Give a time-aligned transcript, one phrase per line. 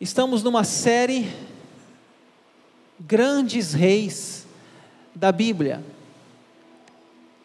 [0.00, 1.30] Estamos numa série
[2.98, 4.46] Grandes Reis
[5.14, 5.84] da Bíblia.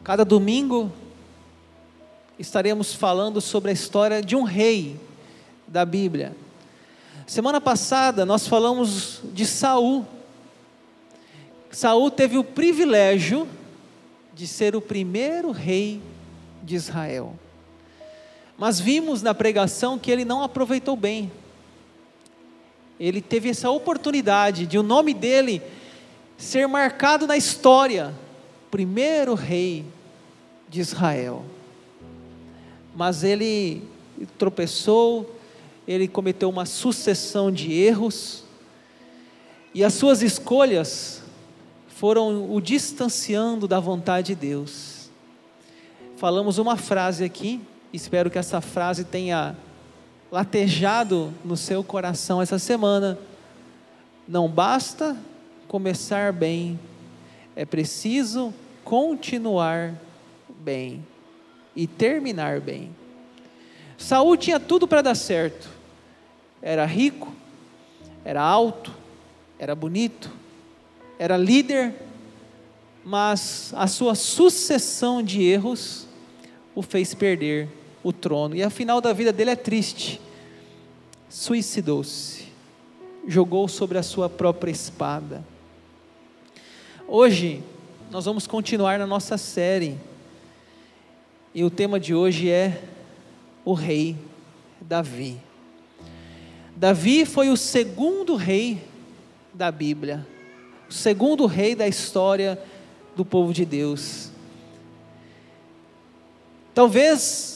[0.05, 0.89] Cada domingo
[2.39, 4.97] estaremos falando sobre a história de um rei
[5.67, 6.33] da Bíblia.
[7.27, 10.07] Semana passada nós falamos de Saul.
[11.69, 13.49] Saul teve o privilégio
[14.33, 16.01] de ser o primeiro rei
[16.63, 17.37] de Israel.
[18.57, 21.29] Mas vimos na pregação que ele não aproveitou bem
[22.99, 25.61] ele teve essa oportunidade de o nome dele
[26.37, 28.13] ser marcado na história,
[28.71, 29.85] primeiro rei
[30.69, 31.45] de Israel.
[32.95, 33.83] Mas ele
[34.37, 35.37] tropeçou,
[35.87, 38.43] ele cometeu uma sucessão de erros,
[39.73, 41.21] e as suas escolhas
[41.87, 45.09] foram o distanciando da vontade de Deus.
[46.17, 47.59] Falamos uma frase aqui,
[47.91, 49.55] espero que essa frase tenha
[50.31, 53.17] latejado no seu coração essa semana.
[54.27, 55.15] Não basta
[55.67, 56.79] começar bem,
[57.55, 59.93] é preciso continuar
[60.49, 61.05] bem
[61.75, 62.95] e terminar bem.
[63.97, 65.69] Saul tinha tudo para dar certo.
[66.61, 67.31] Era rico,
[68.23, 68.91] era alto,
[69.59, 70.31] era bonito,
[71.19, 71.93] era líder,
[73.03, 76.07] mas a sua sucessão de erros
[76.73, 77.69] o fez perder
[78.05, 78.55] o trono.
[78.55, 80.21] E a final da vida dele é triste.
[81.27, 82.45] Suicidou-se,
[83.27, 85.43] jogou sobre a sua própria espada.
[87.07, 87.63] Hoje,
[88.11, 89.97] nós vamos continuar na nossa série.
[91.51, 92.83] E o tema de hoje é
[93.65, 94.15] o rei
[94.79, 95.41] Davi.
[96.75, 98.83] Davi foi o segundo rei
[99.51, 100.27] da Bíblia,
[100.87, 102.61] o segundo rei da história
[103.15, 104.29] do povo de Deus.
[106.71, 107.54] Talvez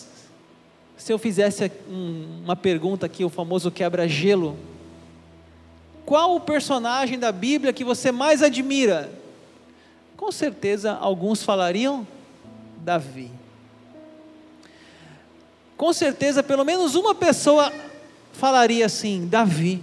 [1.00, 4.58] se eu fizesse uma pergunta aqui, o famoso quebra-gelo,
[6.06, 9.10] qual o personagem da Bíblia que você mais admira?
[10.18, 12.06] Com certeza alguns falariam
[12.84, 13.32] Davi.
[15.78, 17.72] Com certeza pelo menos uma pessoa
[18.34, 19.82] falaria assim, Davi.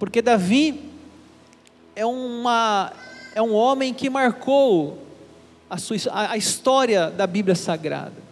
[0.00, 0.90] Porque Davi
[1.94, 2.92] é, uma,
[3.36, 4.98] é um homem que marcou
[5.68, 8.29] a, sua, a, a história da Bíblia Sagrada.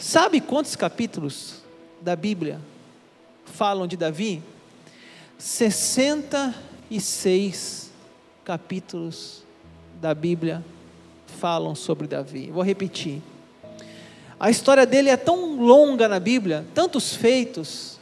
[0.00, 1.54] Sabe quantos capítulos
[2.00, 2.60] da Bíblia
[3.44, 4.40] falam de Davi?
[5.36, 7.90] 66
[8.44, 9.42] capítulos
[10.00, 10.64] da Bíblia
[11.40, 12.48] falam sobre Davi.
[12.52, 13.20] Vou repetir.
[14.38, 17.98] A história dele é tão longa na Bíblia, tantos feitos,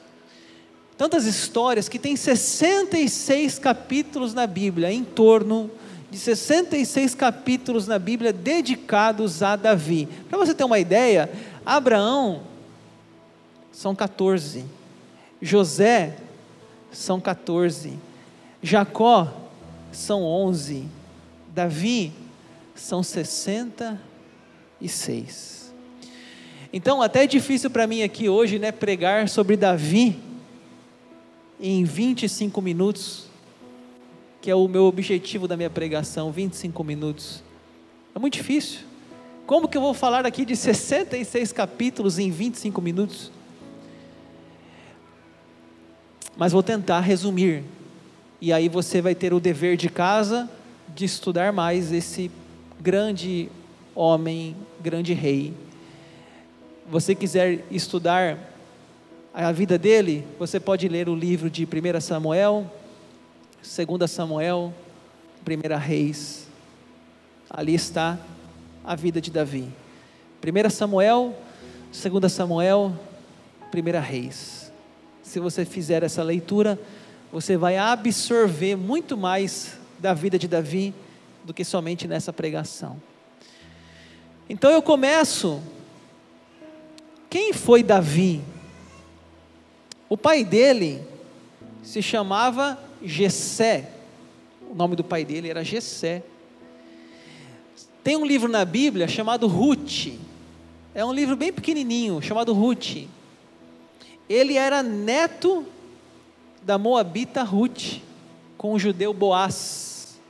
[0.98, 5.70] tantas histórias, que tem 66 capítulos na Bíblia, em torno
[6.10, 10.08] de 66 capítulos na Bíblia dedicados a Davi.
[10.28, 11.30] Para você ter uma ideia,
[11.66, 12.42] Abraão
[13.72, 14.64] são 14.
[15.42, 16.16] José
[16.92, 17.98] são 14.
[18.62, 19.34] Jacó
[19.90, 20.86] são 11.
[21.52, 22.12] Davi
[22.74, 25.74] são 66.
[26.72, 30.20] Então, até é difícil para mim aqui hoje, né, pregar sobre Davi
[31.60, 33.26] em 25 minutos,
[34.40, 37.42] que é o meu objetivo da minha pregação, 25 minutos.
[38.14, 38.80] É muito difícil.
[39.46, 43.30] Como que eu vou falar aqui de 66 capítulos em 25 minutos?
[46.36, 47.62] Mas vou tentar resumir.
[48.40, 50.50] E aí você vai ter o dever de casa
[50.92, 52.28] de estudar mais esse
[52.80, 53.48] grande
[53.94, 55.54] homem, grande rei.
[56.88, 58.36] Você quiser estudar
[59.32, 62.68] a vida dele, você pode ler o livro de 1 Samuel,
[63.62, 64.74] 2 Samuel,
[65.46, 66.48] 1 Reis.
[67.48, 68.18] Ali está
[68.86, 69.68] a vida de Davi.
[70.42, 71.36] 1 Samuel,
[71.92, 72.92] 2 Samuel,
[73.74, 74.72] 1 Reis.
[75.22, 76.78] Se você fizer essa leitura,
[77.32, 80.94] você vai absorver muito mais da vida de Davi
[81.44, 83.02] do que somente nessa pregação.
[84.48, 85.60] Então eu começo.
[87.28, 88.40] Quem foi Davi?
[90.08, 91.02] O pai dele
[91.82, 93.90] se chamava Gessé.
[94.70, 96.22] O nome do pai dele era Gessé.
[98.06, 100.12] Tem um livro na Bíblia chamado Ruth.
[100.94, 102.98] É um livro bem pequenininho, chamado Ruth.
[104.28, 105.66] Ele era neto
[106.62, 107.94] da moabita Ruth,
[108.56, 110.20] com o judeu Boaz.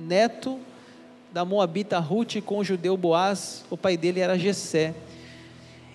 [0.00, 0.58] Neto
[1.32, 4.92] da moabita Ruth com o judeu Boaz, o pai dele era Jessé.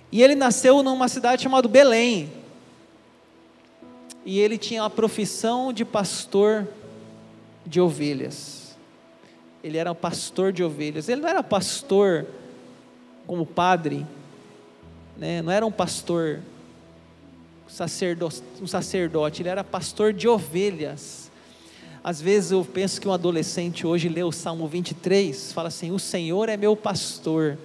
[0.10, 2.32] E ele nasceu numa cidade chamada Belém.
[4.26, 6.66] E ele tinha a profissão de pastor
[7.66, 8.67] de ovelhas
[9.68, 11.10] ele era um pastor de ovelhas.
[11.10, 12.26] Ele não era pastor
[13.26, 14.06] como padre,
[15.18, 15.42] né?
[15.42, 16.40] não era um pastor
[17.68, 21.30] sacerdote, um sacerdote, ele era pastor de ovelhas.
[22.04, 26.00] Às vezes eu penso que um adolescente hoje lê o Salmo 23, fala assim: O
[26.00, 27.58] Senhor é meu pastor.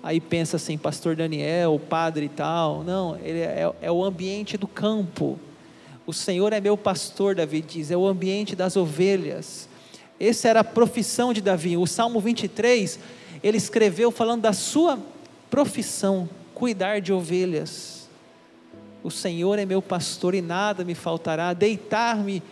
[0.00, 2.84] Aí pensa assim, pastor Daniel, padre e tal.
[2.84, 5.38] Não, ele é, é o ambiente do campo.
[6.06, 9.68] O Senhor é meu pastor, Davi diz, é o ambiente das ovelhas.
[10.20, 11.76] Essa era a profissão de Davi.
[11.76, 12.98] O Salmo 23,
[13.42, 14.98] ele escreveu falando da sua
[15.48, 18.08] profissão, cuidar de ovelhas.
[19.02, 21.52] O Senhor é meu pastor e nada me faltará.
[21.52, 22.42] Deitar-me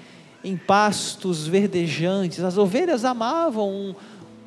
[0.45, 2.41] em pastos verdejantes.
[2.41, 3.95] As ovelhas amavam um,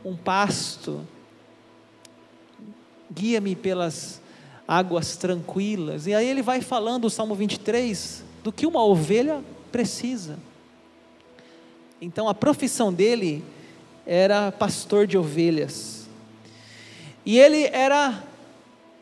[0.05, 1.01] um pasto.
[3.11, 4.21] Guia-me pelas
[4.65, 6.07] águas tranquilas.
[6.07, 10.37] E aí ele vai falando, o Salmo 23, do que uma ovelha precisa.
[12.01, 13.43] Então a profissão dele
[14.05, 16.07] era pastor de ovelhas.
[17.25, 18.23] E ele era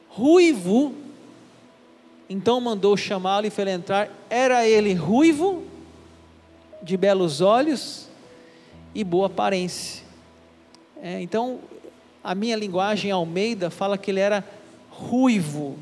[0.10, 0.94] ruivo,
[2.30, 4.10] então mandou chamá-lo e fez entrar.
[4.30, 5.64] Era ele ruivo,
[6.82, 8.08] de belos olhos
[8.94, 10.04] e boa aparência.
[11.02, 11.60] É, então,
[12.24, 14.44] a minha linguagem Almeida fala que ele era
[14.90, 15.78] ruivo.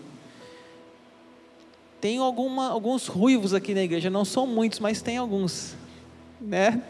[2.01, 5.75] Tem alguma, alguns ruivos aqui na igreja, não são muitos, mas tem alguns,
[6.39, 6.83] né?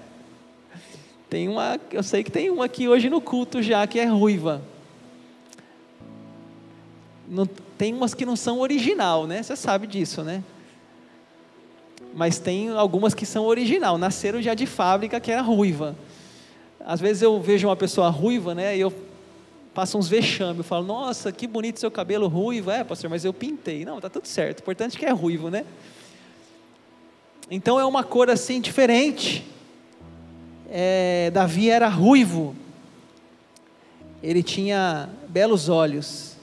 [1.36, 4.62] Tem uma, eu sei que tem uma aqui hoje no culto já que é ruiva.
[7.28, 7.46] Não,
[7.78, 9.44] tem umas que não são original, né?
[9.44, 10.42] Você sabe disso, né?
[12.14, 15.94] Mas tem algumas que são original, nasceram já de fábrica que era ruiva.
[16.80, 18.78] Às vezes eu vejo uma pessoa ruiva, né?
[18.78, 18.94] E eu
[19.74, 22.72] passo uns vexame, eu falo, nossa, que bonito seu cabelo ruivo.
[22.72, 23.84] É, pastor, mas eu pintei.
[23.84, 24.60] Não, tá tudo certo.
[24.60, 25.66] O importante é que é ruivo, né?
[27.52, 29.54] Então é uma cor assim diferente
[30.70, 32.56] é, Davi era ruivo,
[34.22, 36.36] ele tinha belos olhos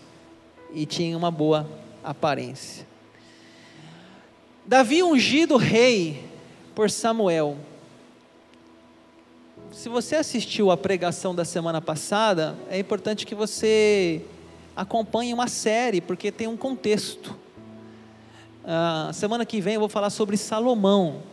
[0.72, 1.68] e tinha uma boa
[2.02, 2.86] aparência.
[4.64, 6.24] Davi ungido rei
[6.74, 7.56] por Samuel.
[9.72, 14.22] Se você assistiu a pregação da semana passada, é importante que você
[14.76, 17.36] acompanhe uma série, porque tem um contexto.
[18.64, 21.31] Ah, semana que vem eu vou falar sobre Salomão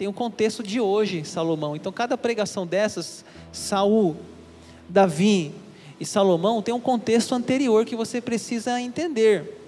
[0.00, 1.76] tem o contexto de hoje, Salomão.
[1.76, 4.16] Então, cada pregação dessas, Saul,
[4.88, 5.52] Davi
[6.00, 9.60] e Salomão, tem um contexto anterior que você precisa entender.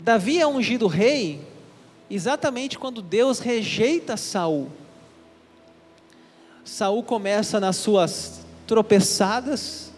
[0.00, 1.40] Davi é ungido rei
[2.10, 4.68] exatamente quando Deus rejeita Saul.
[6.64, 9.92] Saul começa nas suas tropeçadas,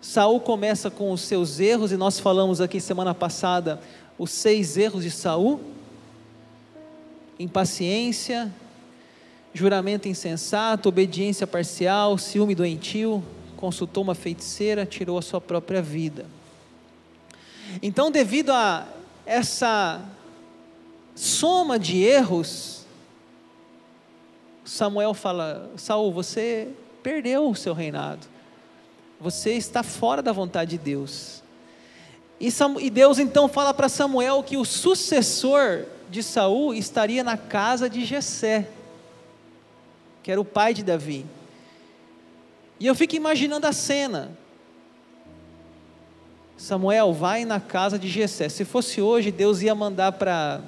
[0.00, 3.80] Saul começa com os seus erros, e nós falamos aqui semana passada
[4.16, 5.79] os seis erros de Saul
[7.40, 8.52] impaciência,
[9.52, 13.24] juramento insensato, obediência parcial, ciúme doentio,
[13.56, 16.26] consultou uma feiticeira, tirou a sua própria vida.
[17.82, 18.86] Então, devido a
[19.24, 20.00] essa
[21.14, 22.84] soma de erros,
[24.64, 26.68] Samuel fala: Saul, você
[27.02, 28.26] perdeu o seu reinado,
[29.20, 31.42] você está fora da vontade de Deus.
[32.40, 38.04] E Deus então fala para Samuel que o sucessor de Saul estaria na casa de
[38.04, 38.68] Jessé,
[40.22, 41.24] que era o pai de Davi.
[42.78, 44.32] E eu fico imaginando a cena.
[46.56, 48.48] Samuel vai na casa de Jessé.
[48.48, 50.60] Se fosse hoje, Deus ia mandar para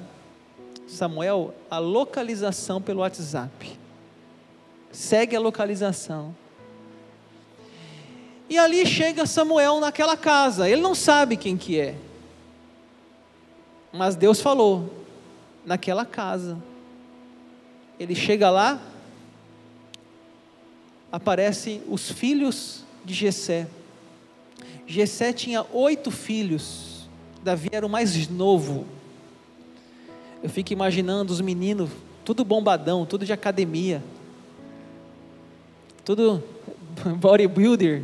[0.87, 3.77] Samuel a localização pelo WhatsApp.
[4.91, 6.35] Segue a localização.
[8.49, 10.69] E ali chega Samuel naquela casa.
[10.69, 11.95] Ele não sabe quem que é.
[13.91, 15.02] Mas Deus falou:
[15.65, 16.57] naquela casa.
[17.99, 18.81] Ele chega lá,
[21.11, 23.67] aparecem os filhos de Jessé.
[24.85, 27.07] Jessé tinha oito filhos,
[27.43, 28.85] Davi era o mais novo.
[30.41, 31.89] Eu fico imaginando os meninos,
[32.25, 34.03] tudo bombadão, tudo de academia,
[36.03, 36.43] tudo
[37.19, 38.03] bodybuilder.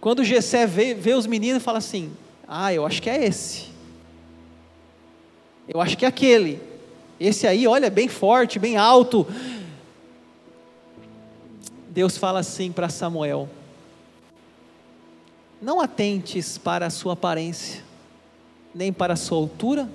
[0.00, 2.12] Quando Jessé vê, vê os meninos, fala assim:
[2.46, 3.71] Ah, eu acho que é esse.
[5.72, 6.60] Eu acho que é aquele.
[7.18, 9.26] Esse aí, olha, bem forte, bem alto.
[11.88, 13.48] Deus fala assim para Samuel:
[15.62, 17.82] Não atentes para a sua aparência,
[18.74, 19.88] nem para a sua altura,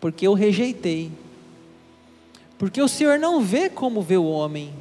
[0.00, 1.12] porque eu rejeitei.
[2.56, 4.72] Porque o Senhor não vê como vê o homem.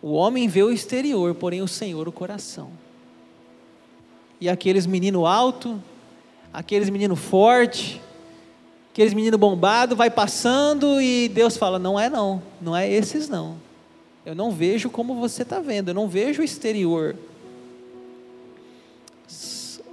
[0.00, 2.70] O homem vê o exterior, porém o Senhor o coração.
[4.40, 5.82] E aqueles menino alto,
[6.52, 8.00] aqueles meninos fortes,
[8.92, 13.56] aqueles meninos bombados, vai passando e Deus fala: não é não, não é esses não.
[14.24, 17.16] Eu não vejo como você está vendo, eu não vejo o exterior.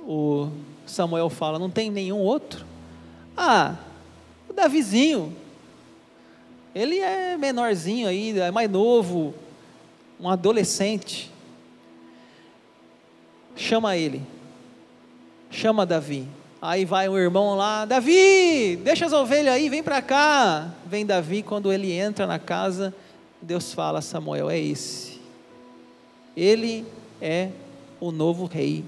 [0.08, 0.50] O
[0.86, 2.66] Samuel fala: Não tem nenhum outro?
[3.36, 3.76] Ah,
[4.50, 5.36] o Davizinho.
[6.74, 9.34] Ele é menorzinho aí, é mais novo,
[10.20, 11.32] um adolescente.
[13.56, 14.22] Chama ele.
[15.50, 16.28] Chama Davi.
[16.62, 20.74] Aí vai um irmão lá, Davi, deixa as ovelhas aí, vem para cá.
[20.86, 22.94] Vem Davi, quando ele entra na casa,
[23.42, 25.20] Deus fala Samuel: é esse.
[26.36, 26.86] Ele
[27.22, 27.50] é
[28.00, 28.84] o novo rei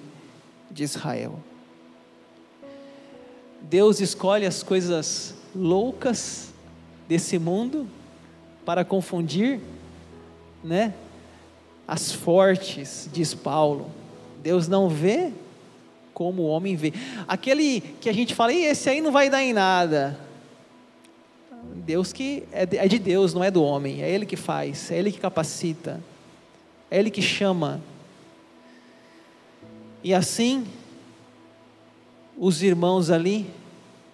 [0.71, 1.39] de Israel.
[3.61, 6.53] Deus escolhe as coisas loucas
[7.07, 7.87] desse mundo
[8.65, 9.59] para confundir,
[10.63, 10.93] né?
[11.87, 13.89] As fortes, diz Paulo.
[14.41, 15.31] Deus não vê
[16.17, 16.91] como o homem vê.
[17.27, 20.19] Aquele que a gente fala, e esse aí não vai dar em nada.
[21.75, 24.01] Deus que é de, é de Deus, não é do homem.
[24.01, 26.01] É Ele que faz, é Ele que capacita,
[26.89, 27.79] é Ele que chama.
[30.03, 30.65] E assim,
[32.35, 33.45] os irmãos ali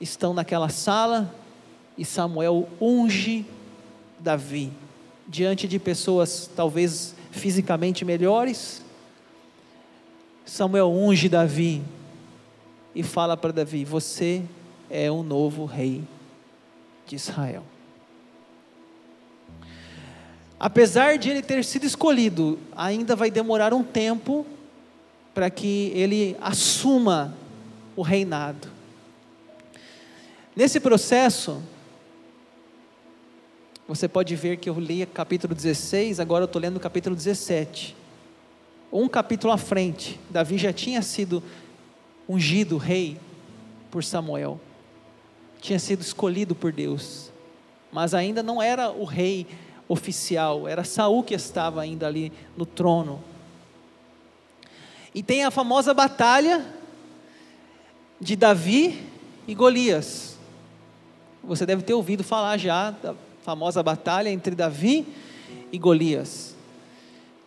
[0.02, 1.34] estão naquela sala
[1.98, 3.46] e Samuel unge
[4.20, 4.74] Davi
[5.26, 8.84] diante de pessoas talvez fisicamente melhores.
[10.46, 11.82] Samuel unge Davi
[12.94, 14.44] e fala para Davi: Você
[14.90, 16.04] é o novo rei
[17.08, 17.64] de Israel.
[20.60, 24.46] Apesar de ele ter sido escolhido, ainda vai demorar um tempo
[25.34, 27.36] para que ele assuma
[27.96, 28.70] o reinado.
[30.56, 31.62] Nesse processo,
[33.88, 38.03] você pode ver que eu li capítulo 16, agora eu estou lendo o capítulo 17.
[38.96, 41.42] Um capítulo à frente, Davi já tinha sido
[42.30, 43.18] ungido rei
[43.90, 44.62] por Samuel,
[45.60, 47.32] tinha sido escolhido por Deus,
[47.92, 49.48] mas ainda não era o rei
[49.88, 53.24] oficial, era Saul que estava ainda ali no trono.
[55.12, 56.64] E tem a famosa batalha
[58.22, 59.02] de Davi
[59.48, 60.38] e Golias.
[61.44, 65.04] Você deve ter ouvido falar já da famosa batalha entre Davi
[65.72, 66.53] e Golias.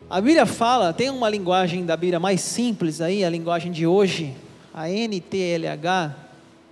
[0.09, 4.37] A Bíblia fala, tem uma linguagem da Bíblia mais simples aí, a linguagem de hoje,
[4.73, 6.15] a NTLH,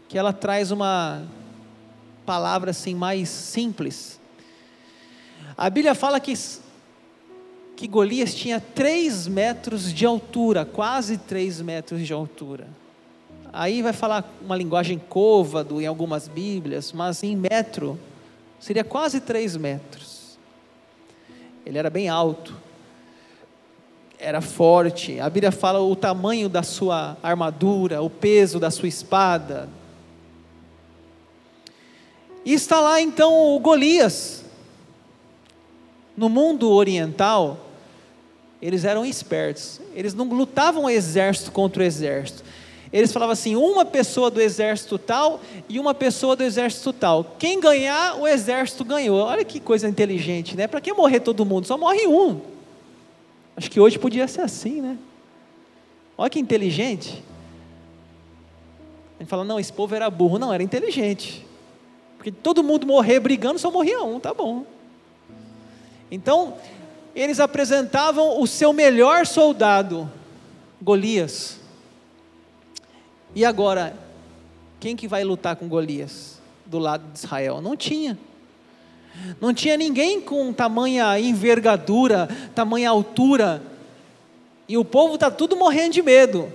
[0.08, 1.20] que ela traz uma
[2.24, 4.20] palavra assim mais simples.
[5.56, 6.32] A Bíblia fala que,
[7.74, 12.68] que Golias tinha 3 metros de altura, quase 3 metros de altura.
[13.52, 17.98] Aí vai falar uma linguagem côvado em algumas Bíblias, mas em metro
[18.60, 20.38] seria quase 3 metros.
[21.66, 22.62] Ele era bem alto,
[24.18, 25.18] era forte.
[25.20, 29.68] A Bíblia fala o tamanho da sua armadura, o peso da sua espada.
[32.44, 34.44] E está lá então o Golias.
[36.16, 37.58] No mundo oriental,
[38.62, 39.80] eles eram espertos.
[39.94, 42.44] Eles não lutavam exército contra exército
[42.94, 47.34] eles falavam assim: uma pessoa do exército tal e uma pessoa do exército tal.
[47.40, 49.18] Quem ganhar, o exército ganhou.
[49.18, 50.68] Olha que coisa inteligente, né?
[50.68, 51.66] Para que morrer todo mundo?
[51.66, 52.40] Só morre um.
[53.56, 54.98] Acho que hoje podia ser assim, né?
[56.16, 57.22] Olha que inteligente.
[59.16, 60.38] A gente fala, não, esse povo era burro.
[60.38, 61.46] Não, era inteligente.
[62.16, 64.64] Porque todo mundo morrer brigando, só morria um, tá bom.
[66.10, 66.56] Então,
[67.14, 70.10] eles apresentavam o seu melhor soldado,
[70.80, 71.60] Golias.
[73.34, 73.96] E agora,
[74.80, 77.60] quem que vai lutar com Golias do lado de Israel?
[77.60, 78.18] Não tinha.
[79.40, 83.62] Não tinha ninguém com tamanha envergadura, tamanha altura.
[84.68, 86.52] E o povo está tudo morrendo de medo.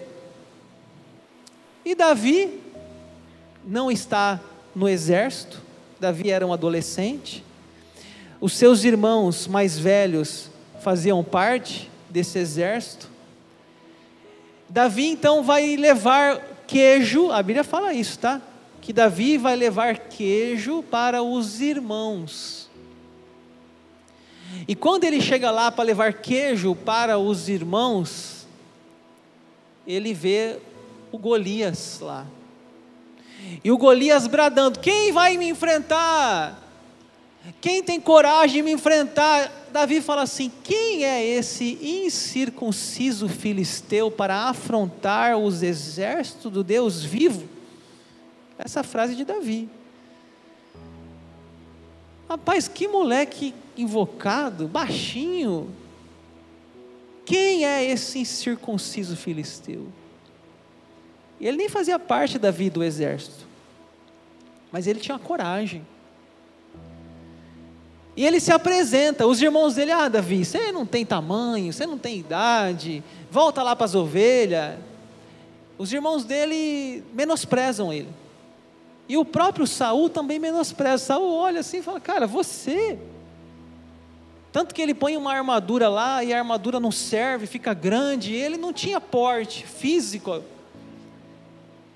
[1.85, 2.59] E Davi
[3.65, 4.39] não está
[4.75, 5.61] no exército.
[5.99, 7.43] Davi era um adolescente.
[8.41, 10.49] Os seus irmãos mais velhos
[10.81, 13.09] faziam parte desse exército.
[14.69, 18.41] Davi então vai levar queijo, a Bíblia fala isso, tá?
[18.89, 22.67] Que Davi vai levar queijo para os irmãos.
[24.67, 28.47] E quando ele chega lá para levar queijo para os irmãos,
[29.85, 30.57] ele vê
[31.11, 32.25] o Golias lá.
[33.63, 36.59] E o Golias bradando: Quem vai me enfrentar?
[37.61, 39.51] Quem tem coragem de me enfrentar?
[39.71, 47.58] Davi fala assim: quem é esse incircunciso filisteu para afrontar os exércitos do Deus vivo?
[48.59, 49.69] Essa frase de Davi.
[52.27, 55.73] Rapaz, que moleque invocado, baixinho.
[57.25, 59.87] Quem é esse incircunciso filisteu?
[61.39, 63.47] Ele nem fazia parte da vida do exército,
[64.71, 65.87] mas ele tinha coragem.
[68.17, 71.97] E ele se apresenta, os irmãos dele, ah, Davi, você não tem tamanho, você não
[71.97, 73.01] tem idade,
[73.31, 74.77] volta lá para as ovelhas.
[75.77, 78.09] Os irmãos dele menosprezam ele.
[79.09, 80.99] E o próprio Saul também menospreza.
[80.99, 82.99] Saul olha assim e fala: Cara, você.
[84.51, 88.33] Tanto que ele põe uma armadura lá e a armadura não serve, fica grande.
[88.33, 90.43] ele não tinha porte físico.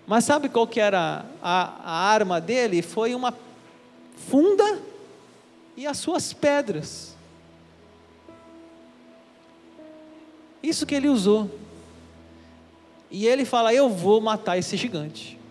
[0.07, 2.81] Mas sabe qual que era a, a arma dele?
[2.81, 3.33] Foi uma
[4.27, 4.81] funda
[5.77, 7.15] e as suas pedras.
[10.63, 11.49] Isso que ele usou.
[13.11, 15.42] E ele fala: Eu vou matar esse gigante.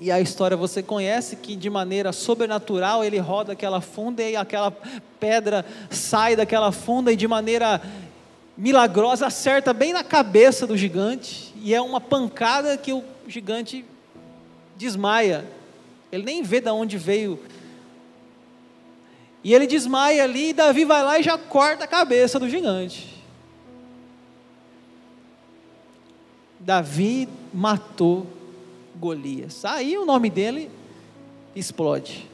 [0.00, 4.70] E a história você conhece que de maneira sobrenatural ele roda aquela funda e aquela
[5.20, 7.82] pedra sai daquela funda e de maneira
[8.56, 11.52] milagrosa acerta bem na cabeça do gigante.
[11.62, 13.84] E é uma pancada que o gigante
[14.74, 15.44] desmaia.
[16.10, 17.38] Ele nem vê de onde veio.
[19.44, 23.22] E ele desmaia ali e Davi vai lá e já corta a cabeça do gigante.
[26.58, 28.26] Davi matou
[29.00, 29.64] Golias.
[29.64, 30.70] Aí o nome dele
[31.56, 32.28] explode.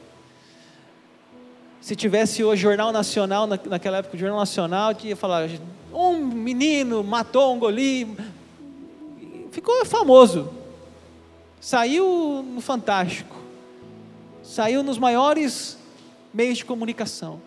[1.79, 5.49] Se tivesse o Jornal Nacional, naquela época o Jornal Nacional, ia falar:
[5.93, 8.09] um menino matou um Golias.
[9.51, 10.53] Ficou famoso.
[11.61, 13.35] Saiu no Fantástico.
[14.43, 15.77] Saiu nos maiores
[16.33, 17.41] meios de comunicação.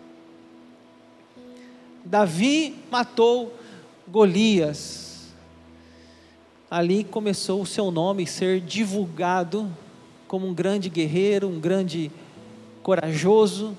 [2.03, 3.53] Davi matou
[4.07, 5.10] Golias
[6.71, 9.69] ali começou o seu nome ser divulgado
[10.25, 12.09] como um grande guerreiro, um grande
[12.81, 13.77] corajoso.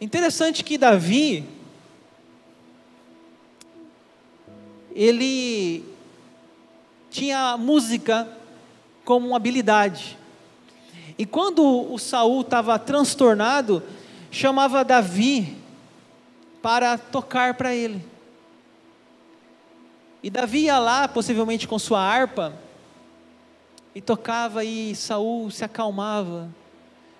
[0.00, 1.44] Interessante que Davi,
[4.92, 5.84] ele
[7.08, 8.28] tinha música
[9.04, 10.18] como uma habilidade.
[11.16, 13.80] E quando o Saul estava transtornado,
[14.32, 15.56] chamava Davi
[16.60, 18.11] para tocar para ele.
[20.22, 22.52] E Davi ia lá, possivelmente com sua harpa,
[23.94, 26.48] e tocava e Saul se acalmava.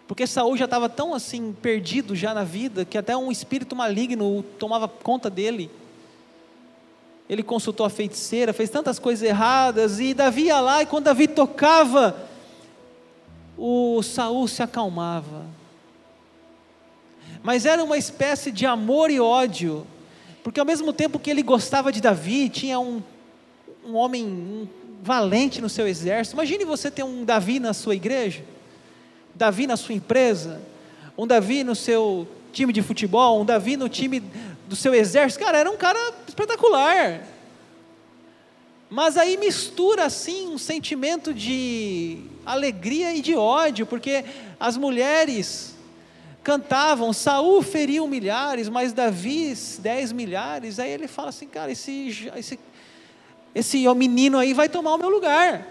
[0.07, 4.43] Porque Saul já estava tão assim perdido já na vida que até um espírito maligno
[4.59, 5.71] tomava conta dele.
[7.29, 11.27] Ele consultou a feiticeira, fez tantas coisas erradas e Davi ia lá e quando Davi
[11.27, 12.29] tocava,
[13.57, 15.47] o Saul se acalmava.
[17.43, 19.87] Mas era uma espécie de amor e ódio
[20.43, 23.03] porque ao mesmo tempo que ele gostava de Davi, tinha um,
[23.85, 24.67] um homem um
[25.03, 26.37] valente no seu exército.
[26.37, 28.45] Imagine você ter um Davi na sua igreja,
[29.35, 30.61] Davi na sua empresa,
[31.17, 34.23] um Davi no seu time de futebol, um Davi no time
[34.69, 35.45] do seu exército.
[35.45, 37.27] Cara, era um cara espetacular.
[38.89, 44.25] Mas aí mistura assim um sentimento de alegria e de ódio, porque
[44.61, 45.72] as mulheres
[46.43, 50.79] cantavam, Saul feriu milhares, mas Davi dez milhares.
[50.79, 52.59] Aí ele fala assim, cara, esse, esse,
[53.55, 55.67] esse menino aí vai tomar o meu lugar.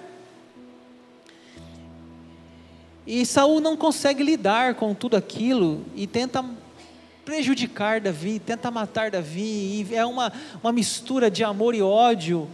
[3.05, 6.45] E Saul não consegue lidar com tudo aquilo e tenta
[7.25, 10.31] prejudicar Davi, tenta matar Davi, e é uma,
[10.63, 12.47] uma mistura de amor e ódio.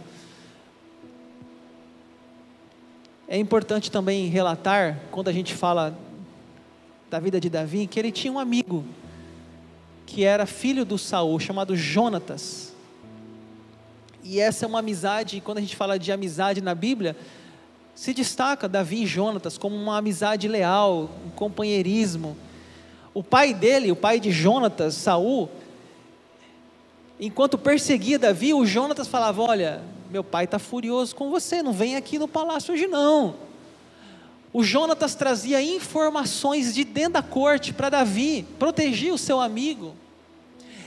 [3.26, 5.96] É importante também relatar, quando a gente fala
[7.10, 8.84] da vida de Davi que ele tinha um amigo
[10.06, 12.72] que era filho do Saul, chamado Jonatas.
[14.24, 17.14] E essa é uma amizade, quando a gente fala de amizade na Bíblia,
[17.94, 22.36] se destaca Davi e Jonatas como uma amizade leal, um companheirismo.
[23.12, 25.50] O pai dele, o pai de Jonatas, Saul,
[27.20, 31.96] enquanto perseguia Davi, o Jonatas falava: Olha, meu pai está furioso com você, não vem
[31.96, 33.47] aqui no palácio hoje não
[34.52, 39.94] o Jonatas trazia informações de dentro da corte para Davi, protegia o seu amigo.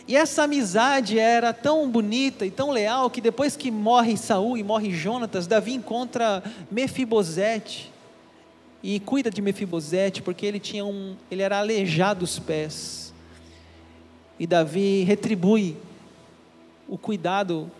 [0.08, 4.64] E essa amizade era tão bonita e tão leal que depois que morre Saul e
[4.64, 7.92] morre Jonatas, Davi encontra Mefibosete
[8.82, 13.14] e cuida de Mefibosete porque ele tinha um, ele era aleijado dos pés.
[14.40, 15.78] E Davi retribui
[16.88, 17.72] o cuidado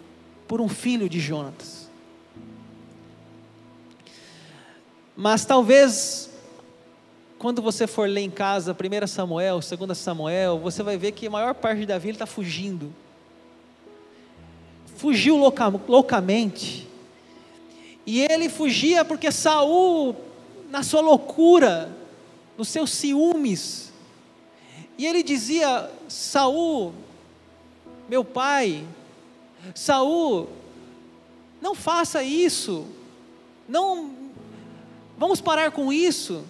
[0.48, 1.81] por um filho de Jonatas.
[5.16, 6.30] Mas talvez,
[7.38, 11.30] quando você for ler em casa 1 Samuel, 2 Samuel, você vai ver que a
[11.30, 12.94] maior parte de Davi está fugindo.
[14.96, 16.88] Fugiu louca, loucamente.
[18.06, 20.16] E ele fugia porque Saul,
[20.70, 21.96] na sua loucura,
[22.58, 23.92] nos seus ciúmes,
[24.98, 26.94] e ele dizia: Saul,
[28.08, 28.86] meu pai,
[29.74, 30.48] Saul,
[31.62, 32.86] não faça isso,
[33.68, 34.21] não
[35.22, 36.44] Vamos parar com isso.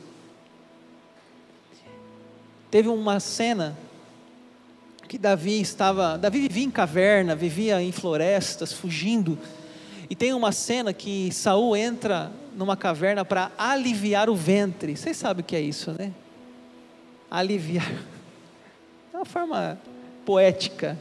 [2.71, 3.77] Teve uma cena
[5.09, 9.37] que Davi estava, Davi vivia em caverna, vivia em florestas, fugindo.
[10.09, 14.95] E tem uma cena que Saul entra numa caverna para aliviar o ventre.
[14.95, 16.13] Vocês sabem o que é isso, né?
[17.29, 17.91] Aliviar.
[19.13, 19.77] É uma forma
[20.25, 20.97] poética,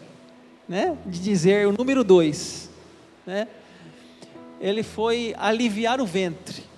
[0.68, 0.98] né?
[1.06, 2.68] De dizer o número dois,
[3.24, 3.46] né?
[4.60, 6.69] Ele foi aliviar o ventre.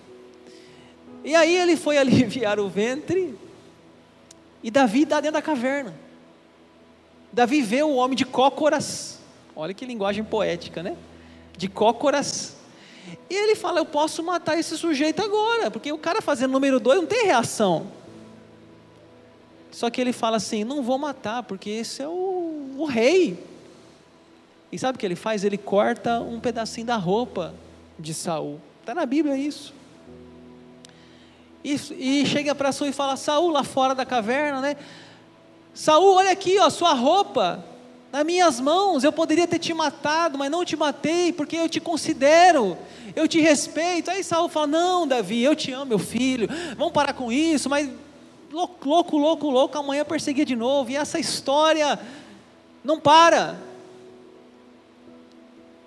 [1.24, 3.36] E aí ele foi aliviar o ventre
[4.62, 5.94] e Davi está dentro da caverna.
[7.32, 9.18] Davi vê o homem de cócoras.
[9.56, 10.96] Olha que linguagem poética, né?
[11.56, 12.56] De cócoras.
[13.28, 17.00] E ele fala: Eu posso matar esse sujeito agora, porque o cara fazendo número dois
[17.00, 17.88] não tem reação.
[19.70, 23.42] Só que ele fala assim: Não vou matar, porque esse é o, o rei.
[24.70, 25.44] E sabe o que ele faz?
[25.44, 27.54] Ele corta um pedacinho da roupa
[27.98, 28.60] de Saul.
[28.80, 29.74] Está na Bíblia isso.
[31.64, 34.76] E, e chega para Saul e fala: Saul, lá fora da caverna, né?
[35.74, 37.64] Saul, olha aqui, ó, sua roupa
[38.10, 39.02] nas minhas mãos.
[39.04, 42.76] Eu poderia ter te matado, mas não te matei, porque eu te considero,
[43.16, 44.10] eu te respeito.
[44.10, 46.48] Aí Saul fala: Não, Davi, eu te amo, meu filho.
[46.76, 47.88] Vamos parar com isso, mas
[48.50, 50.90] louco, louco, louco, louco, amanhã perseguir de novo.
[50.90, 51.98] E essa história
[52.84, 53.56] não para.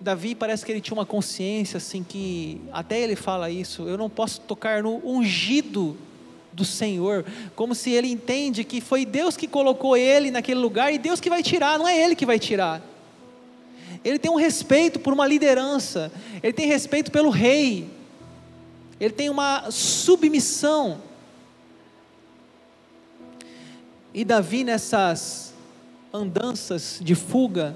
[0.05, 4.07] Davi parece que ele tinha uma consciência assim que até ele fala isso, eu não
[4.07, 5.97] posso tocar no ungido
[6.53, 10.99] do Senhor, como se ele entende que foi Deus que colocou ele naquele lugar e
[10.99, 12.83] Deus que vai tirar, não é ele que vai tirar.
[14.03, 16.11] Ele tem um respeito por uma liderança,
[16.43, 17.89] ele tem respeito pelo rei,
[18.99, 21.01] ele tem uma submissão.
[24.13, 25.51] E Davi, nessas
[26.13, 27.75] andanças de fuga,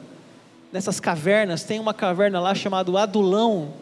[0.71, 3.73] nessas cavernas, tem uma caverna lá chamada Adulão,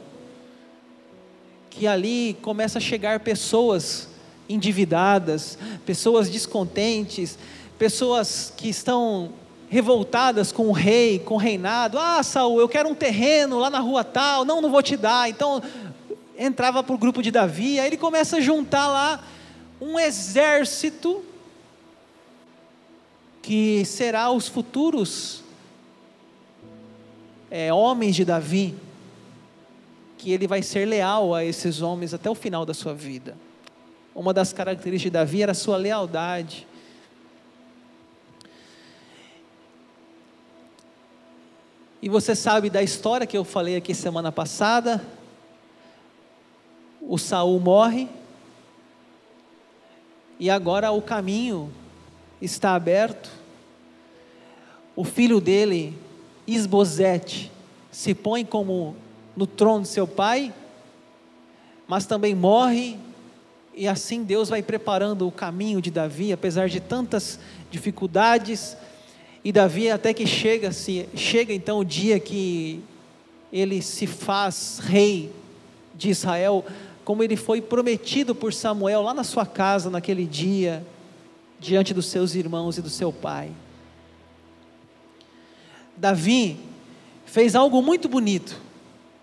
[1.70, 4.10] que ali começa a chegar pessoas
[4.50, 7.38] endividadas, pessoas descontentes,
[7.78, 9.32] pessoas que estão
[9.70, 12.00] revoltadas com o rei, com o reinado.
[12.00, 14.46] Ah, Saul, eu quero um terreno lá na rua tal.
[14.46, 15.30] Não, não vou te dar.
[15.30, 15.62] Então
[16.38, 19.24] entrava para o grupo de Davi, aí ele começa a juntar lá
[19.82, 21.24] um exército
[23.42, 25.44] que será os futuros
[27.50, 28.76] é, homens de Davi,
[30.18, 33.36] que ele vai ser leal a esses homens até o final da sua vida
[34.18, 36.68] uma das características de Davi era a sua lealdade.
[42.02, 45.06] E você sabe da história que eu falei aqui semana passada.
[47.00, 48.10] O Saul morre.
[50.40, 51.72] E agora o caminho
[52.42, 53.30] está aberto.
[54.96, 55.96] O filho dele,
[56.48, 57.52] Isbosete,
[57.92, 58.96] se põe como
[59.36, 60.54] no trono de seu pai,
[61.88, 62.98] mas também morre
[63.78, 68.76] e assim Deus vai preparando o caminho de Davi, apesar de tantas dificuldades.
[69.44, 72.82] E Davi até que chega, se chega então o dia que
[73.54, 75.32] ele se faz rei
[75.94, 76.66] de Israel,
[77.06, 80.84] como ele foi prometido por Samuel lá na sua casa naquele dia,
[81.60, 83.52] diante dos seus irmãos e do seu pai.
[85.98, 86.58] Davi
[87.26, 88.62] fez algo muito bonito,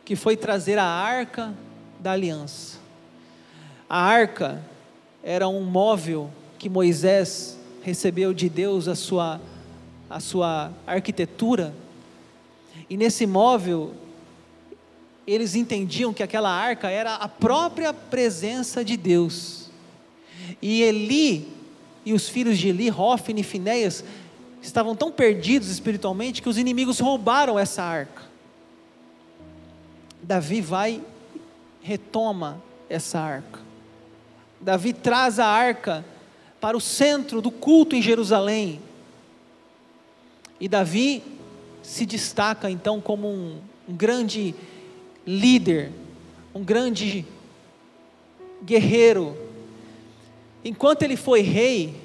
[0.05, 1.55] que foi trazer a arca
[2.01, 2.79] da aliança.
[3.89, 4.63] A arca
[5.23, 9.41] era um móvel que Moisés recebeu de Deus a sua,
[10.11, 11.75] a sua arquitetura.
[12.91, 13.95] E nesse móvel,
[15.27, 19.71] eles entendiam que aquela arca era a própria presença de Deus.
[20.61, 21.49] E Eli
[22.05, 24.05] e os filhos de Eli, Hofni e Finéias,
[24.66, 28.22] estavam tão perdidos espiritualmente que os inimigos roubaram essa arca.
[30.22, 31.03] Davi vai,
[31.83, 33.61] retoma essa arca.
[34.61, 36.05] Davi traz a arca
[36.61, 38.81] para o centro do culto em Jerusalém.
[40.59, 41.22] E Davi
[41.83, 44.55] se destaca então como um, um grande
[45.27, 45.92] líder,
[46.55, 47.27] um grande
[48.64, 49.37] guerreiro.
[50.64, 52.04] Enquanto ele foi rei,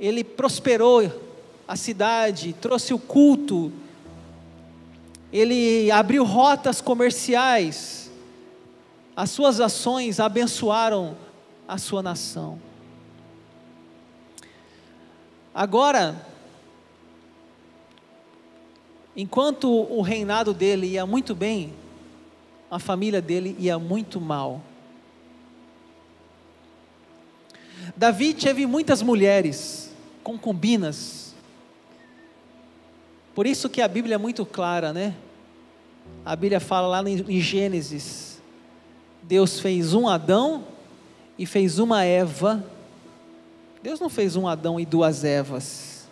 [0.00, 1.02] ele prosperou
[1.68, 3.70] a cidade, trouxe o culto,
[5.30, 8.10] ele abriu rotas comerciais,
[9.14, 11.14] as suas ações abençoaram
[11.68, 12.58] a sua nação.
[15.54, 16.26] Agora,
[19.14, 21.74] enquanto o reinado dele ia muito bem,
[22.70, 24.62] a família dele ia muito mal.
[27.96, 29.89] Davi teve muitas mulheres,
[30.22, 31.34] concubinas.
[33.34, 35.14] Por isso que a Bíblia é muito clara, né?
[36.24, 38.30] A Bíblia fala lá em Gênesis
[39.30, 40.64] Deus fez um Adão
[41.38, 42.64] e fez uma Eva.
[43.80, 46.08] Deus não fez um Adão e duas Evas.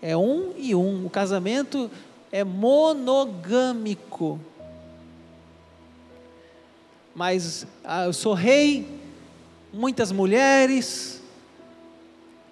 [0.00, 1.04] É um e um.
[1.04, 1.90] O casamento
[2.32, 4.40] é monogâmico.
[7.14, 8.88] mas ah, eu sou rei,
[9.72, 11.20] muitas mulheres,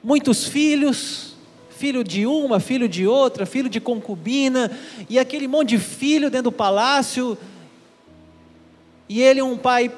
[0.03, 1.35] muitos filhos,
[1.71, 4.71] filho de uma, filho de outra, filho de concubina,
[5.09, 7.37] e aquele monte de filho dentro do palácio,
[9.09, 9.93] e ele, um pai,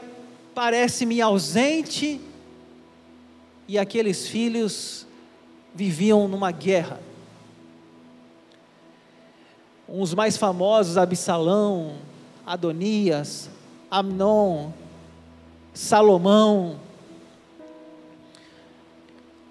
[0.54, 2.20] parece-me ausente,
[3.68, 5.06] e aqueles filhos
[5.74, 7.00] viviam numa guerra.
[9.88, 11.96] Os mais famosos, Absalão,
[12.46, 13.50] Adonias,
[13.90, 14.70] Amnon,
[15.72, 16.83] Salomão.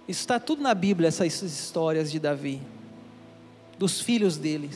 [0.07, 2.61] Está tudo na Bíblia, essas histórias de Davi,
[3.77, 4.69] dos filhos dele.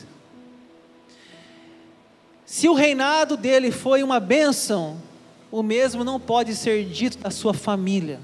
[2.46, 4.96] Se o reinado dele foi uma bênção,
[5.50, 8.20] o mesmo não pode ser dito da sua família.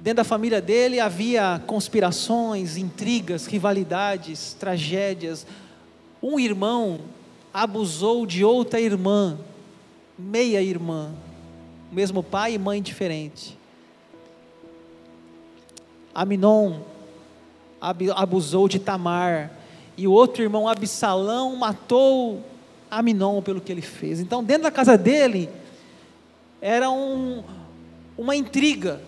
[0.00, 5.46] Dentro da família dele havia conspirações, intrigas, rivalidades, tragédias.
[6.22, 7.00] Um irmão
[7.52, 9.38] abusou de outra irmã,
[10.16, 11.12] meia irmã,
[11.90, 13.57] mesmo pai e mãe diferente.
[16.18, 16.80] Aminon
[17.80, 19.52] abusou de Tamar,
[19.96, 22.42] e o outro irmão Absalão matou
[22.90, 24.18] Aminon pelo que ele fez.
[24.18, 25.48] Então, dentro da casa dele,
[26.60, 27.44] era um,
[28.16, 29.00] uma intriga.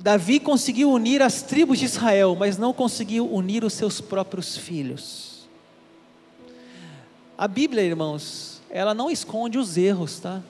[0.00, 5.46] Davi conseguiu unir as tribos de Israel, mas não conseguiu unir os seus próprios filhos.
[7.38, 10.42] A Bíblia, irmãos, ela não esconde os erros, tá?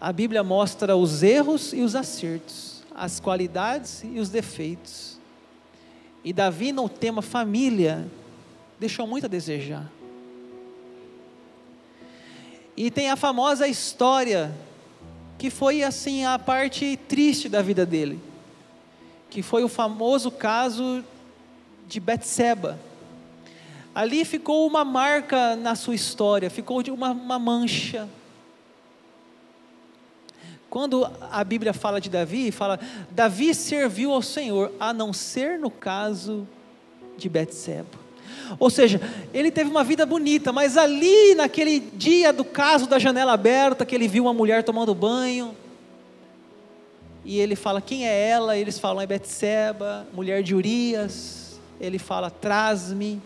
[0.00, 5.18] A Bíblia mostra os erros e os acertos, as qualidades e os defeitos.
[6.22, 8.06] E Davi, no tema família,
[8.78, 9.90] deixou muito a desejar.
[12.76, 14.54] E tem a famosa história
[15.38, 18.20] que foi assim a parte triste da vida dele,
[19.30, 21.02] que foi o famoso caso
[21.88, 22.78] de Betseba.
[23.94, 28.06] Ali ficou uma marca na sua história, ficou uma, uma mancha.
[30.68, 32.78] Quando a Bíblia fala de Davi, fala
[33.10, 36.46] Davi serviu ao Senhor, a não ser no caso
[37.16, 38.06] de Betseba.
[38.58, 39.00] Ou seja,
[39.32, 43.94] ele teve uma vida bonita, mas ali naquele dia do caso da janela aberta, que
[43.94, 45.54] ele viu uma mulher tomando banho,
[47.28, 51.58] e ele fala quem é ela, eles falam é Betseba, mulher de Urias.
[51.80, 53.20] Ele fala traz-me.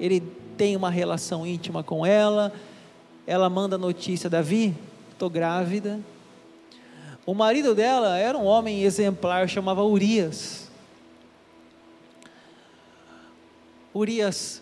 [0.00, 0.22] Ele
[0.56, 2.54] tem uma relação íntima com ela.
[3.26, 4.74] Ela manda notícia Davi,
[5.14, 6.00] estou grávida.
[7.24, 10.70] O marido dela era um homem exemplar, chamava Urias.
[13.94, 14.60] Urias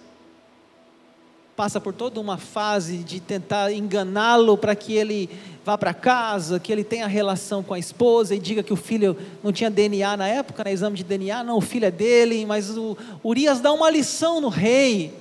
[1.57, 5.29] passa por toda uma fase de tentar enganá-lo para que ele
[5.65, 9.17] vá para casa, que ele tenha relação com a esposa e diga que o filho
[9.43, 12.77] não tinha DNA na época, né, exame de DNA, não, o filho é dele, mas
[12.77, 15.15] o Urias dá uma lição no rei.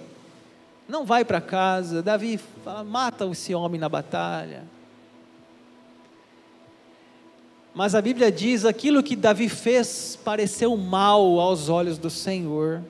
[0.88, 2.02] Não vai para casa.
[2.04, 4.64] Davi fala, mata esse homem na batalha.
[7.74, 12.82] Mas a Bíblia diz: aquilo que Davi fez pareceu mal aos olhos do Senhor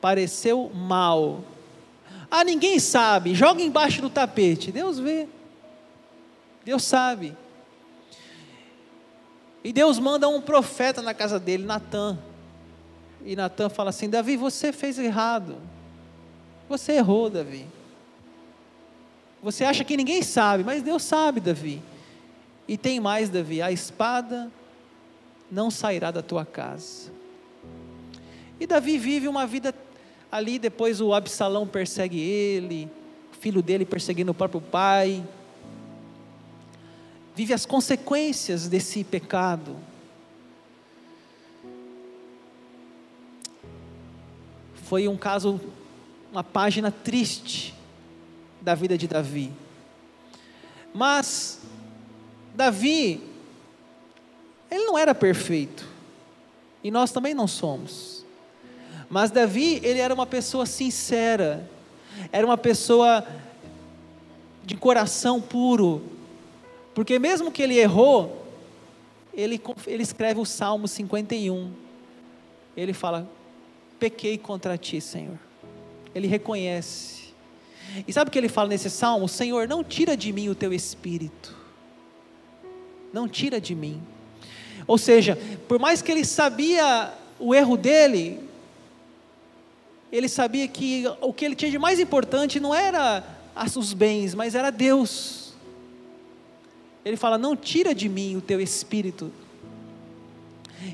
[0.00, 1.44] pareceu mal.
[2.30, 4.70] Ah, ninguém sabe, joga embaixo do tapete.
[4.70, 5.28] Deus vê.
[6.64, 7.36] Deus sabe.
[9.64, 12.18] E Deus manda um profeta na casa dele, Natan.
[13.24, 15.56] E Natan fala assim: Davi, você fez errado.
[16.68, 17.66] Você errou, Davi.
[19.42, 21.80] Você acha que ninguém sabe, mas Deus sabe, Davi.
[22.68, 24.52] E tem mais, Davi: a espada
[25.50, 27.10] não sairá da tua casa.
[28.60, 29.72] E Davi vive uma vida
[30.30, 32.90] Ali depois o Absalão persegue ele,
[33.32, 35.24] o filho dele perseguindo o próprio pai.
[37.34, 39.74] Vive as consequências desse pecado.
[44.84, 45.58] Foi um caso,
[46.30, 47.74] uma página triste
[48.60, 49.50] da vida de Davi.
[50.92, 51.62] Mas
[52.58, 53.22] Davi,
[54.68, 55.86] ele não era perfeito.
[56.82, 58.26] E nós também não somos.
[59.08, 61.70] Mas Davi, ele era uma pessoa sincera,
[62.32, 63.24] era uma pessoa
[64.64, 66.02] de coração puro,
[66.96, 68.44] porque mesmo que ele errou,
[69.32, 71.72] ele, ele escreve o Salmo 51.
[72.76, 73.30] Ele fala:
[74.00, 75.38] Pequei contra ti, Senhor.
[76.12, 77.32] Ele reconhece.
[78.04, 79.28] E sabe o que ele fala nesse salmo?
[79.28, 81.57] Senhor, não tira de mim o teu espírito.
[83.12, 84.02] Não tira de mim.
[84.86, 88.40] Ou seja, por mais que ele sabia o erro dele,
[90.10, 93.24] ele sabia que o que ele tinha de mais importante não era
[93.76, 95.52] os bens, mas era Deus.
[97.04, 99.30] Ele fala: Não tira de mim o teu espírito.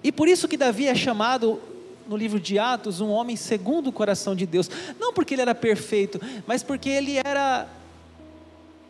[0.02, 1.60] E por isso que Davi é chamado
[2.08, 4.70] no livro de Atos um homem segundo o coração de Deus.
[4.98, 7.68] Não porque ele era perfeito, mas porque ele era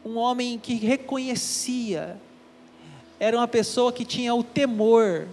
[0.04, 2.20] um homem que reconhecia,
[3.18, 5.28] era uma pessoa que tinha o temor.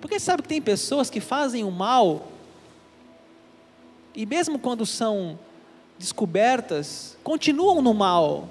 [0.00, 2.28] Porque sabe que tem pessoas que fazem o mal,
[4.14, 5.38] e mesmo quando são
[5.98, 8.48] descobertas, continuam no mal.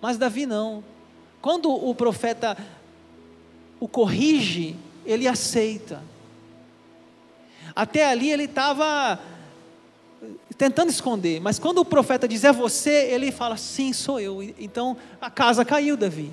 [0.00, 0.84] Mas Davi não.
[1.40, 2.56] Quando o profeta
[3.80, 6.02] o corrige, ele aceita.
[7.74, 9.18] Até ali ele estava
[10.56, 14.42] tentando esconder, mas quando o profeta diz é você, ele fala sim, sou eu.
[14.58, 16.30] Então a casa caiu, Davi.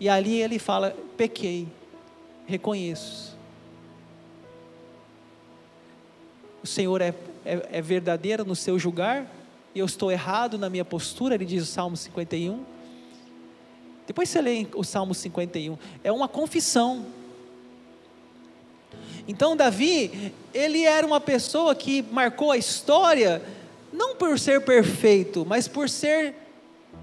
[0.00, 1.66] E ali ele fala: pequei,
[2.46, 3.36] reconheço.
[6.62, 9.26] O Senhor é, é, é verdadeiro no seu julgar,
[9.74, 12.64] e eu estou errado na minha postura, ele diz o Salmo 51.
[14.06, 17.04] Depois você lê o Salmo 51, é uma confissão.
[19.28, 23.42] Então Davi, ele era uma pessoa que marcou a história
[23.92, 26.34] não por ser perfeito, mas por ser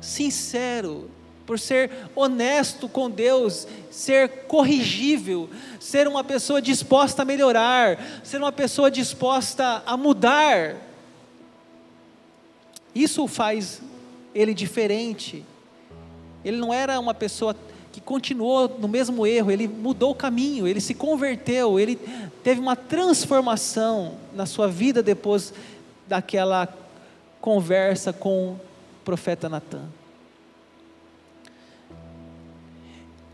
[0.01, 1.09] sincero,
[1.45, 5.47] por ser honesto com Deus, ser corrigível,
[5.79, 10.75] ser uma pessoa disposta a melhorar, ser uma pessoa disposta a mudar.
[12.93, 13.81] Isso faz
[14.33, 15.45] ele diferente.
[16.43, 17.55] Ele não era uma pessoa
[17.95, 21.95] que continuou no mesmo erro, ele mudou o caminho, ele se converteu, ele
[22.43, 25.53] teve uma transformação na sua vida depois
[26.05, 26.67] daquela
[27.39, 28.59] conversa com o
[29.05, 29.85] profeta Natan.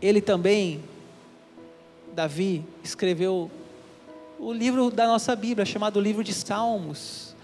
[0.00, 0.80] Ele também,
[2.14, 3.50] Davi, escreveu
[4.38, 7.34] o livro da nossa Bíblia, chamado Livro de Salmos.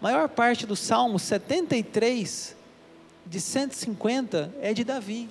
[0.00, 2.54] A maior parte dos Salmos, 73
[3.26, 5.28] de 150, é de Davi.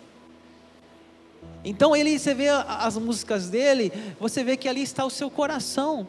[1.63, 6.07] Então ele, você vê as músicas dele, você vê que ali está o seu coração.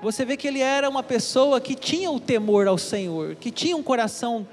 [0.00, 3.76] Você vê que ele era uma pessoa que tinha o temor ao Senhor, que tinha
[3.76, 4.46] um coração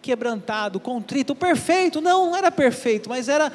[0.00, 3.52] quebrantado, contrito, perfeito, não, não era perfeito, mas era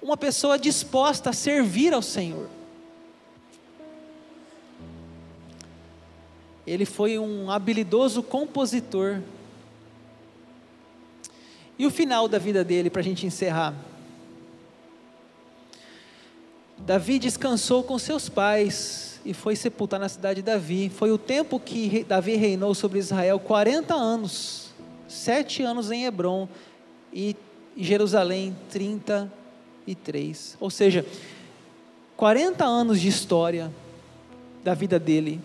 [0.00, 2.48] uma pessoa disposta a servir ao Senhor.
[6.66, 9.20] Ele foi um habilidoso compositor.
[11.78, 13.74] E o final da vida dele, para a gente encerrar.
[16.78, 20.90] Davi descansou com seus pais e foi sepultado na cidade de Davi.
[20.90, 24.70] Foi o tempo que Davi reinou sobre Israel 40 anos,
[25.08, 26.48] sete anos em Hebron
[27.12, 27.34] e
[27.76, 30.56] Jerusalém 33.
[30.60, 31.06] Ou seja,
[32.16, 33.72] 40 anos de história
[34.62, 35.40] da vida dele.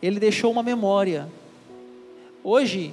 [0.00, 1.28] Ele deixou uma memória.
[2.42, 2.92] Hoje,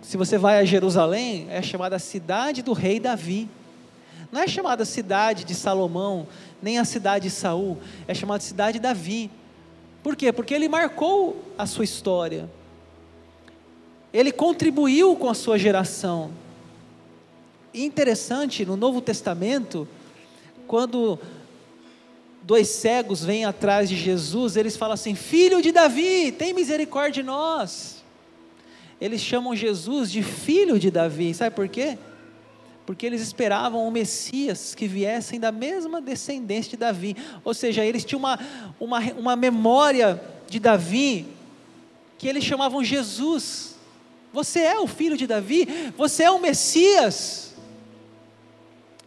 [0.00, 3.48] se você vai a Jerusalém, é chamada cidade do rei Davi.
[4.32, 6.26] Não é chamada cidade de Salomão,
[6.62, 7.76] nem a cidade de Saul,
[8.08, 9.30] é chamada cidade de Davi.
[10.02, 10.32] Por quê?
[10.32, 12.50] Porque ele marcou a sua história.
[14.10, 16.32] Ele contribuiu com a sua geração.
[17.74, 19.86] E interessante, no Novo Testamento,
[20.66, 21.18] quando
[22.42, 27.26] dois cegos vêm atrás de Jesus, eles falam assim: Filho de Davi, tem misericórdia de
[27.26, 28.02] nós.
[28.98, 31.98] Eles chamam Jesus de filho de Davi, sabe por quê?
[32.84, 38.04] Porque eles esperavam o Messias que viessem da mesma descendência de Davi, ou seja, eles
[38.04, 38.38] tinham uma,
[38.78, 41.26] uma, uma memória de Davi
[42.18, 43.76] que eles chamavam Jesus.
[44.32, 45.66] Você é o filho de Davi,
[45.96, 47.54] você é o Messias.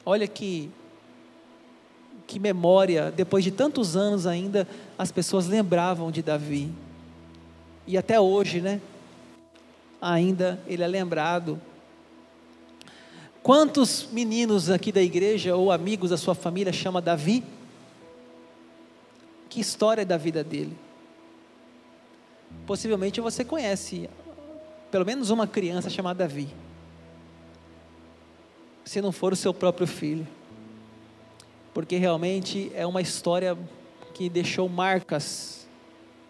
[0.05, 0.69] Olha que,
[2.27, 6.69] que memória, depois de tantos anos ainda, as pessoas lembravam de Davi.
[7.87, 8.79] E até hoje, né?
[10.01, 11.59] Ainda ele é lembrado
[13.45, 17.43] Quantos meninos aqui da igreja ou amigos da sua família chama Davi?
[19.47, 20.75] Que história é da vida dele?
[22.65, 24.09] Possivelmente você conhece
[24.89, 26.47] pelo menos uma criança chamada Davi.
[28.83, 30.27] Se não for o seu próprio filho.
[31.71, 33.55] Porque realmente é uma história
[34.15, 35.67] que deixou marcas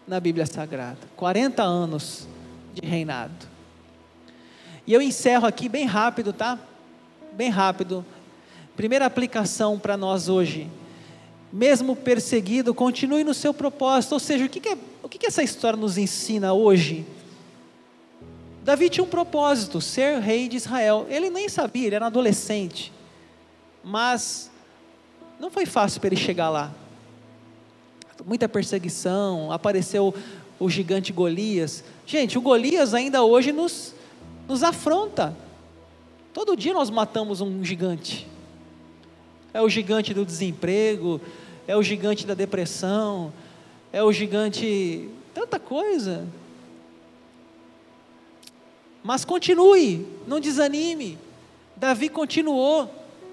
[0.06, 0.98] na Bíblia Sagrada.
[1.16, 2.28] 40 anos
[2.74, 3.48] de reinado.
[4.86, 6.58] E eu encerro aqui bem rápido, tá?
[7.36, 8.04] Bem rápido.
[8.74, 10.68] Primeira aplicação para nós hoje.
[11.52, 14.12] Mesmo perseguido, continue no seu propósito.
[14.12, 17.06] Ou seja, o que, que, é, o que, que essa história nos ensina hoje?
[18.64, 21.06] Davi tinha um propósito, ser rei de Israel.
[21.08, 22.92] Ele nem sabia, ele era adolescente.
[23.84, 24.50] Mas
[25.38, 26.72] não foi fácil para ele chegar lá.
[28.24, 30.12] Muita perseguição, apareceu
[30.58, 31.84] o gigante Golias.
[32.06, 33.94] Gente, o Golias ainda hoje nos,
[34.48, 35.36] nos afronta.
[36.36, 38.28] Todo dia nós matamos um gigante.
[39.54, 41.18] É o gigante do desemprego,
[41.66, 43.32] é o gigante da depressão,
[43.90, 45.08] é o gigante.
[45.32, 46.28] tanta coisa.
[49.02, 51.18] Mas continue, não desanime.
[51.74, 52.90] Davi continuou,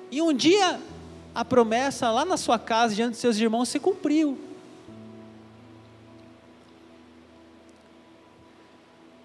[0.10, 0.80] e um dia
[1.36, 4.38] a promessa lá na sua casa, diante de seus irmãos, se cumpriu.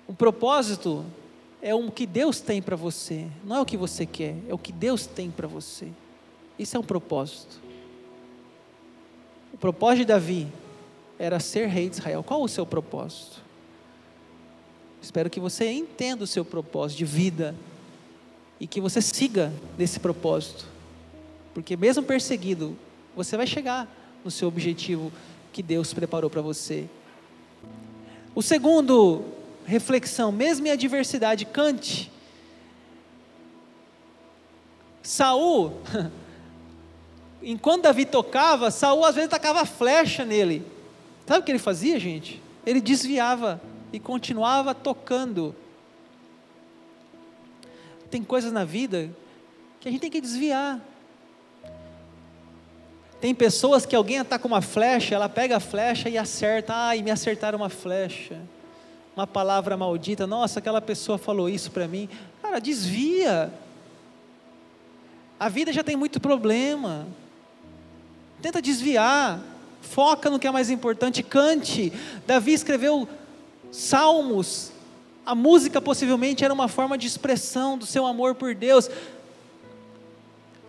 [0.09, 1.07] O propósito
[1.61, 4.59] é o que Deus tem para você, não é o que você quer, é o
[4.59, 5.89] que Deus tem para você.
[6.59, 7.61] Isso é um propósito.
[9.53, 10.49] O propósito de Davi
[11.19, 12.23] era ser rei de Israel.
[12.23, 13.43] Qual o seu propósito?
[15.03, 17.55] Espero que você entenda o seu propósito de vida
[18.61, 20.67] e que você siga nesse propósito.
[21.55, 22.77] Porque mesmo perseguido,
[23.17, 23.89] você vai chegar
[24.25, 25.13] no seu objetivo
[25.53, 26.89] que Deus preparou para você.
[28.35, 29.25] O segundo
[29.69, 32.11] reflexão, mesmo em adversidade, cante.
[35.03, 35.75] Saul,
[37.43, 40.65] enquanto Davi tocava, Saul às vezes tacava flecha nele.
[41.27, 42.43] Sabe o que ele fazia, gente?
[42.65, 43.61] Ele desviava
[43.93, 45.55] e continuava tocando.
[48.11, 49.11] Tem coisas na vida
[49.81, 50.81] que a gente tem que desviar.
[53.21, 56.73] Tem pessoas que alguém ataca uma flecha, ela pega a flecha e acerta.
[56.75, 58.41] Ai, me acertaram uma flecha
[59.19, 62.09] uma palavra maldita, nossa, aquela pessoa falou isso para mim.
[62.41, 63.53] Cara, desvia.
[65.41, 67.05] A vida já tem muito problema.
[68.41, 69.41] Tenta desviar.
[69.81, 71.93] Foca no que é mais importante, cante.
[72.29, 73.09] Davi escreveu
[73.73, 74.71] salmos.
[75.27, 78.89] A música possivelmente era uma forma de expressão do seu amor por Deus.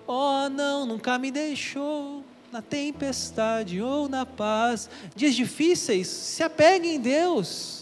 [0.08, 4.89] Oh, não, nunca me deixou na tempestade ou na paz.
[5.16, 7.79] Dias difíceis, se apegue em Deus.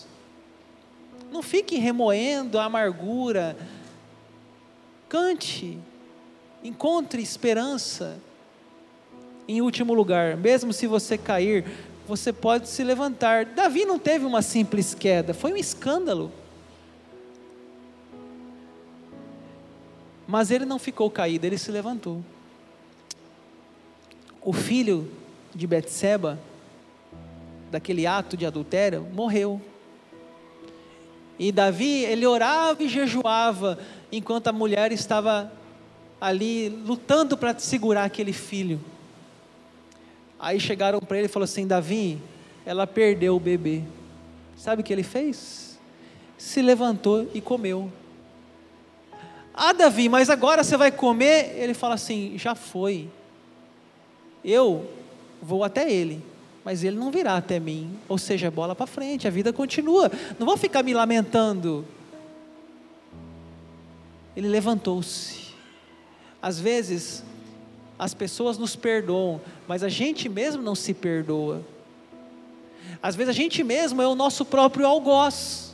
[1.31, 3.57] Não fique remoendo a amargura.
[5.09, 5.77] Cante.
[6.63, 8.19] Encontre esperança.
[9.47, 11.65] Em último lugar, mesmo se você cair,
[12.07, 13.45] você pode se levantar.
[13.45, 16.31] Davi não teve uma simples queda, foi um escândalo.
[20.27, 22.21] Mas ele não ficou caído, ele se levantou.
[24.41, 25.09] O filho
[25.55, 26.37] de Betseba,
[27.71, 29.61] daquele ato de adultério, morreu.
[31.39, 33.77] E Davi, ele orava e jejuava,
[34.11, 35.51] enquanto a mulher estava
[36.19, 38.81] ali lutando para segurar aquele filho.
[40.39, 42.19] Aí chegaram para ele e falaram assim: Davi,
[42.65, 43.83] ela perdeu o bebê.
[44.55, 45.79] Sabe o que ele fez?
[46.37, 47.91] Se levantou e comeu.
[49.53, 51.55] Ah, Davi, mas agora você vai comer?
[51.55, 53.09] Ele fala assim: já foi.
[54.43, 54.89] Eu
[55.41, 56.23] vou até ele
[56.67, 57.97] mas ele não virá até mim.
[58.09, 60.11] Ou seja, bola para frente, a vida continua.
[60.37, 61.85] Não vou ficar me lamentando.
[64.35, 65.53] Ele levantou-se.
[66.41, 67.23] Às vezes,
[67.97, 71.61] as pessoas nos perdoam, mas a gente mesmo não se perdoa.
[73.01, 75.73] Às vezes a gente mesmo é o nosso próprio algoz.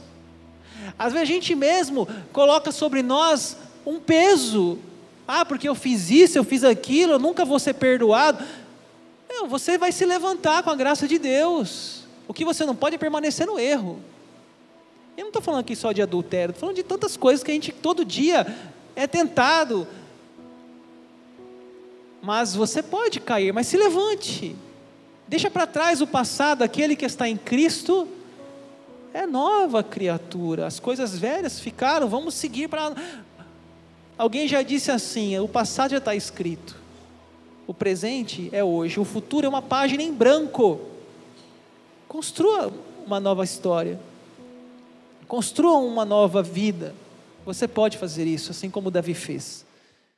[0.96, 4.78] Às vezes a gente mesmo coloca sobre nós um peso.
[5.28, 8.46] Ah, porque eu fiz isso, eu fiz aquilo, eu nunca vou ser perdoado.
[9.44, 12.04] Não, você vai se levantar com a graça de Deus.
[12.26, 14.00] O que você não pode é permanecer no erro.
[15.18, 17.54] Eu não estou falando aqui só de adultério, estou falando de tantas coisas que a
[17.54, 18.48] gente todo dia
[18.96, 19.86] é tentado.
[22.22, 24.56] Mas você pode cair, mas se levante.
[25.28, 28.08] Deixa para trás o passado, aquele que está em Cristo
[29.14, 30.68] é nova criatura.
[30.68, 32.94] As coisas velhas ficaram, vamos seguir para.
[34.18, 36.83] Alguém já disse assim: o passado já está escrito.
[37.66, 40.82] O presente é hoje, o futuro é uma página em branco.
[42.08, 42.72] Construa
[43.06, 44.00] uma nova história.
[45.28, 46.94] Construa uma nova vida.
[47.46, 49.66] Você pode fazer isso, assim como Davi fez.